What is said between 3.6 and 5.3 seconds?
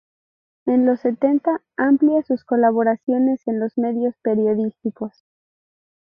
medios periodísticos.